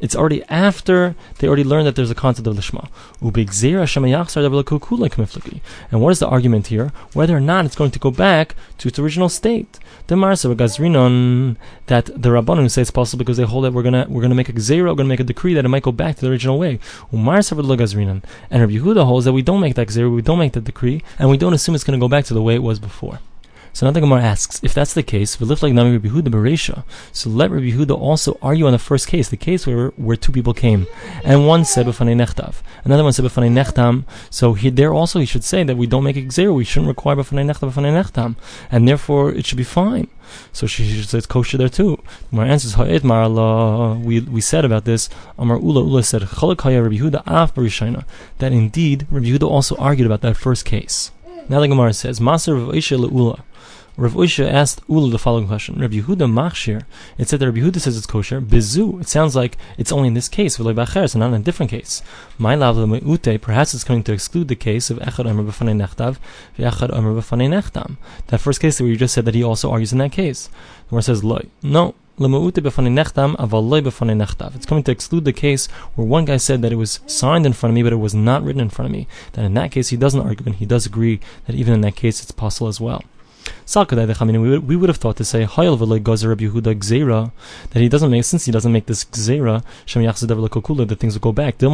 It's 0.00 0.16
already 0.16 0.42
after 0.44 1.14
they 1.38 1.46
already 1.48 1.64
learned 1.64 1.86
that 1.86 1.96
there's 1.96 2.10
a 2.10 2.14
concept 2.14 2.46
of 2.46 2.56
Lishma. 2.56 2.88
And 5.90 6.00
what 6.00 6.10
is 6.10 6.18
the 6.18 6.28
argument 6.28 6.66
here? 6.68 6.92
Whether 7.12 7.36
or 7.36 7.40
not 7.40 7.64
it's 7.64 7.76
going 7.76 7.90
to 7.90 7.98
go 7.98 8.10
back 8.10 8.54
to 8.78 8.88
its 8.88 8.98
original 8.98 9.28
state. 9.28 9.78
The 10.06 10.16
Marsa 10.16 10.48
Gazrinon 10.48 11.56
that 11.86 12.19
the 12.20 12.28
Rabbanon 12.28 12.70
say 12.70 12.82
it's 12.82 12.90
possible 12.90 13.18
because 13.18 13.36
they 13.38 13.44
hold 13.44 13.64
that 13.64 13.72
we're 13.72 13.82
gonna 13.82 14.06
we're 14.08 14.22
gonna 14.22 14.34
make 14.34 14.48
a 14.48 14.52
gzera, 14.52 14.88
we're 14.88 14.94
gonna 14.94 15.08
make 15.08 15.20
a 15.20 15.24
decree 15.24 15.54
that 15.54 15.64
it 15.64 15.68
might 15.68 15.82
go 15.82 15.92
back 15.92 16.16
to 16.16 16.22
the 16.22 16.30
original 16.30 16.58
way. 16.58 16.78
Gazrinon 17.12 18.22
and 18.50 18.60
Rabbi 18.60 18.74
Yehuda 18.74 19.04
holds 19.04 19.24
that 19.24 19.32
we 19.32 19.42
don't 19.42 19.60
make 19.60 19.74
that 19.76 19.88
gzera, 19.88 20.14
we 20.14 20.22
don't 20.22 20.38
make 20.38 20.52
that 20.52 20.64
decree, 20.64 21.02
and 21.18 21.30
we 21.30 21.38
don't 21.38 21.54
assume 21.54 21.74
it's 21.74 21.84
gonna 21.84 21.98
go 21.98 22.08
back 22.08 22.24
to 22.26 22.34
the 22.34 22.42
way 22.42 22.54
it 22.54 22.62
was 22.62 22.78
before. 22.78 23.20
So 23.72 23.86
now 23.86 23.92
the 23.92 24.00
Gemara 24.00 24.22
asks, 24.22 24.60
if 24.62 24.74
that's 24.74 24.94
the 24.94 25.02
case, 25.02 25.38
we 25.38 25.46
lift 25.46 25.62
like 25.62 25.72
Nami 25.72 25.92
Rabbi 25.92 26.08
Yehuda 26.08 26.28
Beresha. 26.28 26.84
So 27.12 27.30
let 27.30 27.50
Rabbi 27.50 27.70
Yehuda 27.70 27.96
also 27.96 28.38
argue 28.42 28.66
on 28.66 28.72
the 28.72 28.78
first 28.78 29.06
case, 29.06 29.28
the 29.28 29.36
case 29.36 29.66
where 29.66 29.88
where 29.90 30.16
two 30.16 30.32
people 30.32 30.54
came, 30.54 30.86
and 31.24 31.46
one 31.46 31.64
said 31.64 31.86
b'fanei 31.86 32.16
nechtav, 32.16 32.56
another 32.84 33.04
one 33.04 33.12
said 33.12 33.24
b'fanei 33.24 33.50
nechtam. 33.50 34.04
So 34.30 34.54
he, 34.54 34.70
there 34.70 34.92
also 34.92 35.20
he 35.20 35.26
should 35.26 35.44
say 35.44 35.62
that 35.64 35.76
we 35.76 35.86
don't 35.86 36.04
make 36.04 36.16
it 36.16 36.32
zero, 36.32 36.54
we 36.54 36.64
shouldn't 36.64 36.88
require 36.88 37.16
b'fanei 37.16 37.46
nechtav 37.50 37.72
b'fanei 37.72 37.92
nechtam, 38.02 38.36
and 38.70 38.88
therefore 38.88 39.32
it 39.32 39.46
should 39.46 39.58
be 39.58 39.64
fine. 39.64 40.08
So 40.52 40.66
she, 40.66 40.84
she 40.84 41.02
says 41.02 41.26
kosher 41.26 41.58
there 41.58 41.68
too. 41.68 42.02
My 42.30 42.46
answer 42.46 42.68
is 42.68 43.02
We 44.04 44.20
we 44.20 44.40
said 44.40 44.64
about 44.64 44.84
this. 44.84 45.08
Amar 45.38 45.58
Ula 45.58 45.82
Ula 45.82 46.02
said 46.02 46.22
Rabbi 46.22 46.28
Yehuda 46.30 47.22
af 47.26 47.54
that 48.38 48.52
indeed 48.52 49.06
Rabbi 49.10 49.26
Yehuda 49.26 49.48
also 49.48 49.76
argued 49.76 50.06
about 50.06 50.20
that 50.22 50.36
first 50.36 50.64
case. 50.64 51.10
Now 51.50 51.58
the 51.58 51.66
Gemara 51.66 51.92
says 51.92 52.20
Maser 52.20 52.62
of 52.62 52.72
Isha 52.72 52.94
Ula. 52.94 53.42
Rav 53.96 54.12
Usha 54.12 54.48
asked 54.48 54.82
Ula 54.88 55.10
the 55.10 55.18
following 55.18 55.48
question: 55.48 55.80
Rabbi 55.80 55.96
Yehuda 55.96 56.30
machshir. 56.30 56.84
It 57.18 57.28
said 57.28 57.40
that 57.40 57.46
Rabbi 57.46 57.58
Yehuda 57.58 57.80
says 57.80 57.96
it's 57.96 58.06
kosher. 58.06 58.40
Bizu. 58.40 59.00
It 59.00 59.08
sounds 59.08 59.34
like 59.34 59.56
it's 59.76 59.90
only 59.90 60.06
in 60.06 60.14
this 60.14 60.28
case, 60.28 60.58
v'loy 60.58 60.72
b'acher, 60.72 61.10
so 61.10 61.18
not 61.18 61.34
in 61.34 61.34
a 61.34 61.38
different 61.40 61.72
case. 61.72 62.04
My 62.38 62.54
ute. 62.54 63.42
Perhaps 63.42 63.74
it's 63.74 63.82
going 63.82 64.04
to 64.04 64.12
exclude 64.12 64.46
the 64.46 64.54
case 64.54 64.90
of 64.90 64.98
echad 65.00 65.28
omer 65.28 65.42
b'fanei 65.42 65.74
nechtav, 65.74 66.18
v'echad 66.56 66.94
omer 66.94 67.20
b'fanei 67.20 67.48
nechtam. 67.48 67.96
That 68.28 68.38
first 68.38 68.60
case 68.60 68.78
that 68.78 68.84
we 68.84 68.94
just 68.94 69.14
said 69.14 69.24
that 69.24 69.34
he 69.34 69.42
also 69.42 69.72
argues 69.72 69.90
in 69.90 69.98
that 69.98 70.12
case. 70.12 70.48
The 70.88 70.94
where 70.94 71.02
says 71.02 71.24
loy. 71.24 71.46
No. 71.64 71.96
It's 74.54 74.66
coming 74.66 74.84
to 74.84 74.92
exclude 74.92 75.24
the 75.24 75.32
case 75.32 75.68
where 75.94 76.06
one 76.06 76.26
guy 76.26 76.36
said 76.36 76.60
that 76.60 76.70
it 76.70 76.76
was 76.76 77.00
signed 77.06 77.46
in 77.46 77.54
front 77.54 77.70
of 77.70 77.74
me, 77.76 77.82
but 77.82 77.94
it 77.94 77.96
was 77.96 78.14
not 78.14 78.42
written 78.42 78.60
in 78.60 78.68
front 78.68 78.90
of 78.90 78.92
me. 78.92 79.08
That 79.32 79.46
in 79.46 79.54
that 79.54 79.70
case 79.70 79.88
he 79.88 79.96
doesn't 79.96 80.20
argue, 80.20 80.44
and 80.44 80.54
he 80.54 80.66
does 80.66 80.84
agree 80.84 81.20
that 81.46 81.56
even 81.56 81.72
in 81.72 81.80
that 81.80 81.96
case 81.96 82.20
it's 82.20 82.30
possible 82.30 82.68
as 82.68 82.78
well. 82.78 83.02
We 83.72 84.50
would, 84.50 84.66
we 84.66 84.74
would 84.74 84.88
have 84.88 84.96
thought 84.96 85.16
to 85.18 85.24
say 85.24 85.44
that 85.44 87.30
he 87.74 87.88
doesn't 87.88 88.10
make 88.10 88.24
since 88.24 88.44
he 88.44 88.52
doesn't 88.52 88.72
make 88.72 88.86
this 88.86 89.04
Gzeira 89.04 89.62
Shem 89.86 90.02
that 90.02 90.96
things 90.98 91.14
will 91.14 91.20
go 91.20 91.32
back. 91.32 91.58
The 91.58 91.70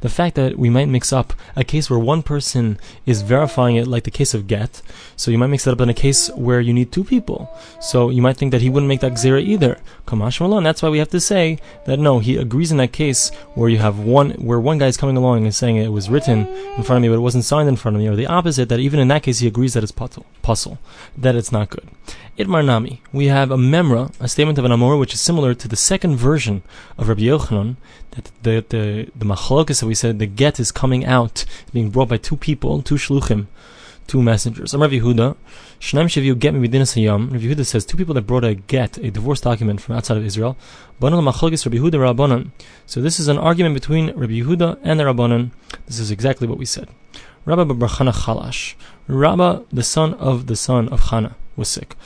the 0.00 0.08
fact 0.08 0.34
that 0.36 0.58
we 0.58 0.70
might 0.70 0.88
mix 0.88 1.12
up 1.12 1.34
a 1.54 1.64
case 1.64 1.90
where 1.90 1.98
one 1.98 2.22
person 2.22 2.78
is 3.04 3.20
verifying 3.22 3.76
it 3.76 3.86
like 3.86 4.04
the 4.04 4.10
case 4.10 4.32
of 4.32 4.46
Get 4.46 4.80
so 5.16 5.30
you 5.30 5.38
might 5.38 5.48
mix 5.48 5.64
that 5.64 5.72
up 5.72 5.80
in 5.80 5.88
a 5.88 5.94
case 5.94 6.30
where 6.30 6.60
you 6.60 6.72
need 6.72 6.90
two 6.92 7.04
people. 7.04 7.50
So 7.80 8.10
you 8.10 8.22
might 8.22 8.36
think 8.36 8.52
that 8.52 8.62
he 8.62 8.70
wouldn't 8.70 8.88
make 8.88 9.00
that 9.00 9.12
Gzeira 9.12 9.42
either. 9.42 9.78
Kamash 10.06 10.40
Malon 10.40 10.64
that's 10.64 10.82
why 10.82 10.88
we 10.88 10.98
have 10.98 11.10
to 11.10 11.20
say 11.20 11.58
that 11.84 11.98
no 11.98 12.18
he 12.18 12.36
agrees 12.36 12.72
in 12.72 12.78
that 12.78 12.92
case 12.92 13.30
where 13.54 13.68
you 13.68 13.78
have 13.78 13.98
one 13.98 14.30
where 14.32 14.58
one 14.60 14.78
guy 14.78 14.86
is 14.86 14.96
coming 14.96 15.16
along 15.16 15.44
and 15.44 15.54
saying 15.54 15.76
it 15.76 15.92
was 15.92 16.10
written 16.10 16.46
in 16.76 16.82
front 16.82 16.98
of 16.98 17.02
me 17.02 17.08
but 17.08 17.14
it 17.14 17.20
wasn't 17.20 17.44
signed 17.44 17.68
in 17.68 17.76
front 17.82 17.96
of 17.96 18.02
me, 18.02 18.08
or 18.08 18.16
the 18.16 18.26
opposite, 18.26 18.68
that 18.68 18.80
even 18.80 18.98
in 18.98 19.08
that 19.08 19.22
case 19.22 19.40
he 19.40 19.46
agrees 19.46 19.74
that 19.74 19.82
it's 19.82 19.92
pasul, 19.92 20.78
that 21.24 21.34
it's 21.34 21.52
not 21.52 21.68
good. 21.68 21.86
Itmar 22.38 22.64
Nami, 22.64 23.02
we 23.12 23.26
have 23.26 23.50
a 23.50 23.56
memra, 23.56 24.14
a 24.20 24.28
statement 24.28 24.58
of 24.58 24.64
an 24.64 24.72
Amor, 24.72 24.96
which 24.96 25.12
is 25.12 25.20
similar 25.20 25.52
to 25.52 25.68
the 25.68 25.76
second 25.76 26.16
version 26.16 26.62
of 26.96 27.08
Rabbi 27.08 27.22
Yochanan, 27.22 27.76
that 28.12 28.30
the 28.42 28.64
the 28.68 29.10
the 29.14 29.26
machlokas 29.26 29.80
that 29.80 29.86
we 29.86 29.94
said 29.94 30.18
the 30.18 30.26
get 30.26 30.58
is 30.58 30.72
coming 30.72 31.04
out, 31.04 31.44
being 31.72 31.90
brought 31.90 32.08
by 32.08 32.16
two 32.16 32.36
people, 32.36 32.80
two 32.80 32.94
shluchim, 32.94 33.48
two 34.06 34.22
messengers. 34.22 34.74
Rabbi 34.74 34.98
Yehuda. 34.98 35.36
Shnaim 35.80 36.06
Shaviu 36.06 36.38
get 36.38 36.54
me 36.54 36.60
within 36.60 36.82
Hayam. 36.82 37.32
Rabbi 37.32 37.44
Yehuda 37.44 37.66
says 37.66 37.84
two 37.84 37.96
people 37.96 38.14
that 38.14 38.22
brought 38.22 38.44
a 38.44 38.54
get, 38.54 38.98
a 38.98 39.10
divorce 39.10 39.40
document 39.40 39.80
from 39.80 39.96
outside 39.96 40.16
of 40.16 40.24
Israel. 40.24 40.56
Banan 41.00 41.24
Machlokes 41.24 41.66
Rabbi 41.66 41.78
Yehuda. 41.78 42.50
So 42.86 43.00
this 43.00 43.18
is 43.18 43.26
an 43.26 43.36
argument 43.36 43.74
between 43.74 44.12
Rabbi 44.12 44.34
Yehuda 44.34 44.78
and 44.84 45.00
the 45.00 45.04
Rabbanan. 45.04 45.50
This 45.86 45.98
is 45.98 46.10
exactly 46.12 46.46
what 46.46 46.58
we 46.58 46.66
said. 46.66 46.88
Rabba 47.44 47.64
Barchana 47.74 48.12
Chalash. 48.12 48.74
Rabba, 49.08 49.64
the 49.72 49.82
son 49.82 50.14
of 50.14 50.46
the 50.46 50.54
son 50.54 50.88
of 50.90 51.00
Chana, 51.02 51.34
was 51.56 51.68
sick. 51.68 51.96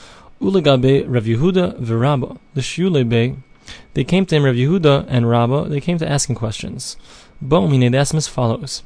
Ulegabe 0.41 1.05
Rav 1.07 1.25
Yehuda 1.25 1.79
v'Rabba. 1.79 2.39
The 2.55 2.61
Shulebe, 2.61 3.37
they 3.93 4.03
came 4.03 4.25
to 4.25 4.35
him, 4.35 4.45
Rav 4.45 4.55
Yehuda 4.55 5.05
and 5.07 5.29
Rabba, 5.29 5.69
they 5.69 5.79
came 5.79 5.99
to 5.99 6.09
asking 6.09 6.35
questions. 6.35 6.97
Bo'mine, 7.43 7.91
they 7.91 7.97
asked 7.99 8.13
him 8.13 8.17
as 8.17 8.27
follows. 8.27 8.81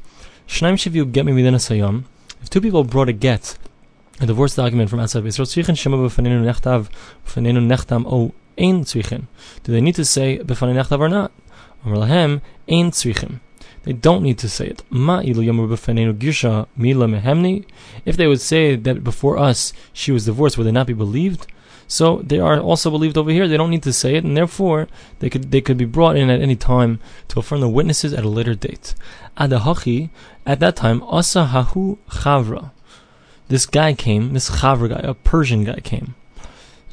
Shnaim 0.46 0.74
Shivu 0.74 1.10
get 1.10 1.26
me 1.26 1.32
within 1.32 1.54
a 1.54 1.58
sayam. 1.58 2.04
If 2.42 2.50
two 2.50 2.60
people 2.60 2.84
brought 2.84 3.08
a 3.08 3.14
get, 3.14 3.58
a 4.20 4.26
divorce 4.26 4.56
document 4.56 4.90
from 4.90 5.00
outside 5.00 5.26
Israel, 5.26 5.46
tzrichen 5.46 5.78
shema 5.78 5.96
b'fanenu 5.96 6.44
nechtav, 6.44 6.90
b'fanenu 7.26 7.66
nechtam, 7.66 8.06
o 8.06 8.34
ein 8.58 8.84
tzrichen. 8.84 9.28
Do 9.64 9.72
they 9.72 9.80
need 9.80 9.96
to 9.96 10.04
say 10.04 10.40
b'fanenu 10.40 10.84
nechtav 10.84 11.00
or 11.00 11.08
not? 11.08 11.32
Amar 11.86 12.08
lahem, 12.08 12.42
ein 12.68 12.92
tzrichen. 12.92 13.40
They 13.84 13.94
don't 13.94 14.22
need 14.22 14.38
to 14.40 14.50
say 14.50 14.68
it. 14.68 14.84
If 18.06 18.18
they 18.18 18.28
would 18.28 18.42
say 18.42 18.76
that 18.76 19.04
before 19.04 19.38
us 19.38 19.74
she 19.92 20.12
was 20.12 20.26
divorced, 20.26 20.58
would 20.58 20.68
they 20.68 20.72
not 20.72 20.88
be 20.88 20.94
believed? 20.94 21.48
So 21.88 22.22
they 22.24 22.40
are 22.40 22.58
also 22.58 22.90
believed 22.90 23.18
over 23.18 23.32
here. 23.32 23.50
They 23.50 23.58
don't 23.58 23.70
need 23.70 23.84
to 23.84 23.92
say 23.92 24.16
it, 24.16 24.24
and 24.24 24.38
therefore 24.38 24.88
they 25.20 25.30
could 25.30 25.52
they 25.52 25.60
could 25.60 25.78
be 25.78 25.84
brought 25.84 26.16
in 26.16 26.30
at 26.30 26.40
any 26.40 26.56
time 26.56 27.02
to 27.28 27.40
affirm 27.40 27.60
the 27.60 27.68
witnesses 27.68 28.14
at 28.14 28.24
a 28.24 28.30
later 28.30 28.56
date. 28.56 28.96
Adahachi, 29.38 30.10
at 30.46 30.62
that 30.62 30.78
time, 30.78 31.04
asa 31.04 31.50
hahu 31.52 31.98
chavra. 32.10 32.72
This 33.50 33.66
guy 33.66 33.94
came, 33.94 34.32
this 34.32 34.50
chavra 34.50 34.88
guy, 34.88 35.02
a 35.04 35.14
Persian 35.14 35.66
guy 35.66 35.82
came. 35.82 36.16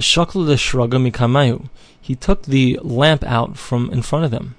Shakla 0.01 0.45
the 0.45 0.55
shraga 0.55 0.99
mikamayu. 0.99 1.69
He 2.01 2.17
took 2.17 2.43
the 2.43 2.81
lamp 2.83 3.23
out 3.23 3.57
from 3.57 3.91
in 3.91 4.03
front 4.03 4.25
of 4.25 4.33
them. 4.33 4.57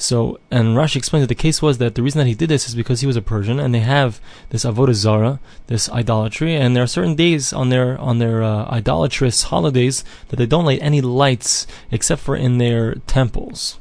So, 0.00 0.40
and 0.50 0.78
Rashi 0.78 0.96
explained 0.96 1.24
that 1.24 1.28
the 1.28 1.34
case 1.34 1.60
was 1.60 1.76
that 1.76 1.94
the 1.94 2.02
reason 2.02 2.20
that 2.20 2.26
he 2.26 2.34
did 2.34 2.48
this 2.48 2.66
is 2.66 2.74
because 2.74 3.02
he 3.02 3.06
was 3.06 3.16
a 3.16 3.22
Persian, 3.22 3.60
and 3.60 3.74
they 3.74 3.80
have 3.80 4.18
this 4.48 4.64
avodah 4.64 4.94
zara, 4.94 5.40
this 5.66 5.90
idolatry, 5.90 6.56
and 6.56 6.74
there 6.74 6.82
are 6.82 6.86
certain 6.86 7.14
days 7.14 7.52
on 7.52 7.68
their 7.68 7.98
on 7.98 8.18
their 8.18 8.42
uh, 8.42 8.64
idolatrous 8.70 9.42
holidays 9.52 10.02
that 10.28 10.36
they 10.36 10.46
don't 10.46 10.64
light 10.64 10.80
any 10.80 11.02
lights 11.02 11.66
except 11.90 12.22
for 12.22 12.34
in 12.34 12.56
their 12.56 12.94
temples. 13.06 13.78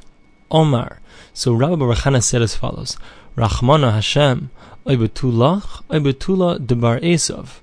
Omar. 0.51 0.99
So 1.33 1.53
Rabbi 1.53 1.75
Barachana 1.75 2.21
said 2.21 2.41
as 2.41 2.53
follows: 2.53 2.97
Rachmana 3.37 3.93
Hashem, 3.93 4.51
Oibetulach, 4.85 5.83
Oibetula 5.87 6.59
debar 6.59 6.99
Esav 6.99 7.61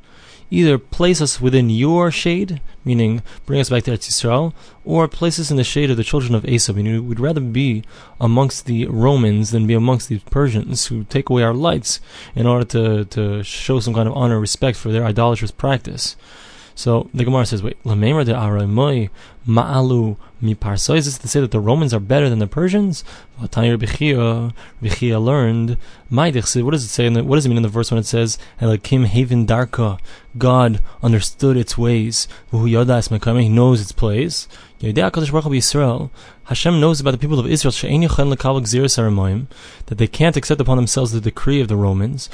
either 0.51 0.79
place 0.79 1.21
us 1.21 1.41
within 1.41 1.71
your 1.71 2.11
shade, 2.11 2.61
meaning 2.85 3.23
bring 3.45 3.61
us 3.61 3.71
back 3.71 3.85
to 3.85 3.91
Eretz 3.91 4.09
Yisrael, 4.09 4.53
or 4.85 5.09
place 5.09 5.39
us 5.39 5.51
in 5.51 5.57
the 5.57 5.65
shade 5.65 5.91
of 5.91 5.97
the 5.97 6.05
children 6.05 6.35
of 6.35 6.45
Esau. 6.45 6.73
Meaning 6.73 7.09
we'd 7.09 7.21
rather 7.21 7.41
be 7.41 7.83
amongst 8.21 8.67
the 8.67 8.87
Romans 8.87 9.51
than 9.51 9.67
be 9.67 9.75
amongst 9.75 10.09
the 10.09 10.19
Persians 10.31 10.87
who 10.87 11.05
take 11.05 11.29
away 11.29 11.43
our 11.43 11.55
lights 11.55 12.01
in 12.35 12.47
order 12.47 12.65
to, 12.65 13.05
to 13.07 13.43
show 13.43 13.81
some 13.81 13.95
kind 13.95 14.09
of 14.09 14.17
honor 14.17 14.35
and 14.35 14.41
respect 14.41 14.79
for 14.79 14.91
their 14.91 15.05
idolatrous 15.05 15.51
practice. 15.51 16.17
So 16.77 17.09
the 17.15 17.25
Gemara 17.25 17.47
says, 17.47 17.63
wait, 17.63 17.83
Lamemer 17.85 18.27
de 18.27 18.35
Aramoy 18.35 19.09
Ma'alu 19.49 20.19
mi. 20.43 20.55
Is 20.63 20.87
this 20.87 21.17
to 21.17 21.27
say 21.27 21.41
that 21.41 21.51
the 21.51 21.59
Romans 21.59 21.95
are 21.95 22.01
better 22.01 22.29
than 22.29 22.39
the 22.39 22.47
Persians? 22.47 23.03
Vatayir 23.41 23.79
Bechia, 23.79 24.53
Bechia 24.83 25.23
learned, 25.23 25.79
what 26.11 26.33
does 26.35 26.85
it 26.85 26.89
say? 26.89 27.09
The, 27.09 27.25
what 27.25 27.37
does 27.37 27.47
it 27.47 27.49
mean 27.49 27.57
in 27.57 27.63
the 27.63 27.71
verse 27.71 27.91
when 27.91 27.99
it 27.99 28.05
says, 28.05 28.39
Elakim 28.61 29.07
Haven 29.07 29.47
Darka, 29.47 29.99
God 30.37 30.83
understood 31.03 31.57
its 31.57 31.79
ways, 31.79 32.29
He 32.53 33.49
knows 33.49 33.81
its 33.81 33.93
place. 33.93 34.47
Hashem 34.79 36.81
knows 36.81 37.01
about 37.01 37.13
the 37.13 37.19
people 37.19 37.39
of 37.39 37.47
Israel 37.47 37.73
that 39.87 39.99
they 39.99 40.07
can't 40.07 40.37
accept 40.37 40.61
upon 40.61 40.77
themselves 40.77 41.13
the 41.13 41.21
decree 41.21 41.63
of 41.63 41.69
the 41.69 41.77
Romans. 41.77 42.29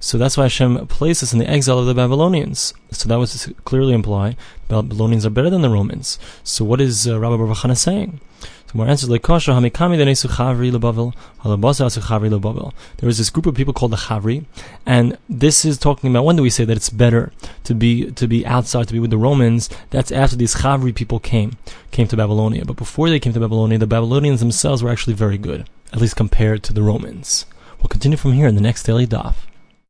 So 0.00 0.18
that's 0.18 0.36
why 0.36 0.44
Hashem 0.44 0.86
placed 0.88 1.22
us 1.22 1.32
in 1.32 1.38
the 1.38 1.48
exile 1.48 1.78
of 1.78 1.86
the 1.86 1.94
Babylonians. 1.94 2.74
So 2.90 3.08
that 3.08 3.18
was 3.18 3.50
clearly 3.64 3.94
imply 3.94 4.36
Babylonians 4.68 5.24
are 5.24 5.30
better 5.30 5.50
than 5.50 5.62
the 5.62 5.70
Romans. 5.70 6.18
So 6.44 6.66
what 6.66 6.82
is 6.82 7.08
uh, 7.08 7.18
Rabbi 7.18 7.36
Baruch 7.36 7.78
saying? 7.78 8.20
There 8.72 8.86
was 8.86 9.08
this 13.18 13.30
group 13.30 13.46
of 13.46 13.54
people 13.54 13.74
called 13.74 13.90
the 13.90 13.96
Chavri, 13.96 14.44
and 14.86 15.18
this 15.28 15.64
is 15.64 15.76
talking 15.76 16.10
about 16.10 16.24
when 16.24 16.36
do 16.36 16.42
we 16.42 16.50
say 16.50 16.64
that 16.64 16.76
it's 16.76 16.90
better 16.90 17.32
to 17.64 17.74
be 17.74 18.12
to 18.12 18.28
be 18.28 18.46
outside, 18.46 18.86
to 18.86 18.92
be 18.92 19.00
with 19.00 19.10
the 19.10 19.18
Romans? 19.18 19.68
That's 19.90 20.12
after 20.12 20.36
these 20.36 20.54
Chavri 20.54 20.94
people 20.94 21.18
came 21.18 21.56
came 21.90 22.06
to 22.06 22.16
Babylonia. 22.16 22.64
But 22.64 22.76
before 22.76 23.10
they 23.10 23.18
came 23.18 23.32
to 23.32 23.40
Babylonia, 23.40 23.78
the 23.78 23.88
Babylonians 23.88 24.38
themselves 24.38 24.84
were 24.84 24.90
actually 24.90 25.14
very 25.14 25.38
good, 25.38 25.68
at 25.92 26.00
least 26.00 26.14
compared 26.14 26.62
to 26.64 26.72
the 26.72 26.82
Romans. 26.82 27.46
We'll 27.78 27.88
continue 27.88 28.18
from 28.18 28.34
here 28.34 28.46
in 28.46 28.54
the 28.54 28.60
next 28.60 28.84
daily 28.84 29.06
daf. 29.06 29.34